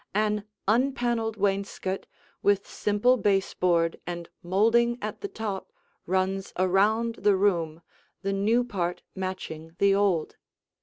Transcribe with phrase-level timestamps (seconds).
[0.15, 2.07] An unpaneled wainscot,
[2.41, 5.71] with simple baseboard and molding at the top,
[6.07, 7.83] runs around the room,
[8.23, 10.37] the new part matching the old.